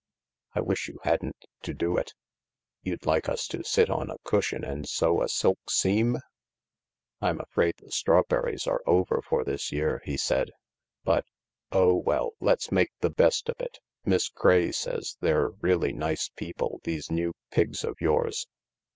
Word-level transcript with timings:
"I 0.55 0.61
wish 0.61 0.87
you 0.87 0.97
hadn't 1.03 1.45
to 1.61 1.75
do 1.75 1.95
it."" 1.95 2.15
You'd 2.81 3.05
like 3.05 3.29
us 3.29 3.45
to 3.49 3.63
sit 3.63 3.87
on 3.91 4.09
a 4.09 4.17
cushion 4.23 4.63
and 4.63 4.89
sew 4.89 5.21
a 5.21 5.29
silk 5.29 5.69
seam?"" 5.69 6.17
I 7.21 7.29
m 7.29 7.39
afraid 7.39 7.75
the 7.77 7.91
strawberries 7.91 8.65
are 8.65 8.81
over 8.87 9.21
for 9.21 9.43
this 9.43 9.69
year/' 9.69 9.99
he 10.03 10.17
said," 10.17 10.49
but— 11.05 11.25
oh, 11.71 11.93
well, 11.93 12.31
let's 12.39 12.71
make 12.71 12.89
the 13.01 13.11
best 13.11 13.47
of 13.47 13.57
it. 13.59 13.77
Miss 14.03 14.27
Craye 14.27 14.61
THE 14.61 14.65
LARK 14.65 14.73
227 14.81 15.01
says 15.05 15.17
they're 15.21 15.49
really 15.61 15.93
nice 15.93 16.29
people, 16.29 16.81
these 16.83 17.11
new 17.11 17.35
Pigs 17.51 17.83
of 17.83 17.95
yours. 18.01 18.47